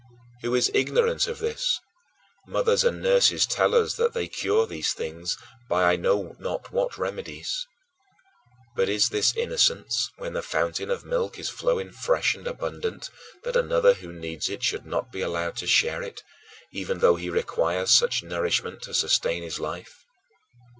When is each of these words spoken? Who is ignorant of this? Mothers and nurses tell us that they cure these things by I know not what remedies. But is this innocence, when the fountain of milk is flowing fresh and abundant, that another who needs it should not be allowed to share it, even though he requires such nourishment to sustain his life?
Who 0.41 0.55
is 0.55 0.71
ignorant 0.73 1.27
of 1.27 1.37
this? 1.37 1.79
Mothers 2.47 2.83
and 2.83 3.03
nurses 3.03 3.45
tell 3.45 3.75
us 3.75 3.93
that 3.97 4.13
they 4.13 4.27
cure 4.27 4.65
these 4.65 4.93
things 4.93 5.37
by 5.69 5.83
I 5.83 5.95
know 5.95 6.35
not 6.39 6.71
what 6.71 6.97
remedies. 6.97 7.67
But 8.75 8.89
is 8.89 9.09
this 9.09 9.35
innocence, 9.37 10.09
when 10.17 10.33
the 10.33 10.41
fountain 10.41 10.89
of 10.89 11.05
milk 11.05 11.37
is 11.37 11.49
flowing 11.49 11.91
fresh 11.91 12.33
and 12.33 12.47
abundant, 12.47 13.11
that 13.43 13.55
another 13.55 13.93
who 13.93 14.11
needs 14.11 14.49
it 14.49 14.63
should 14.63 14.87
not 14.87 15.11
be 15.11 15.21
allowed 15.21 15.55
to 15.57 15.67
share 15.67 16.01
it, 16.01 16.23
even 16.71 16.97
though 16.97 17.17
he 17.17 17.29
requires 17.29 17.91
such 17.91 18.23
nourishment 18.23 18.81
to 18.81 18.95
sustain 18.95 19.43
his 19.43 19.59
life? 19.59 20.03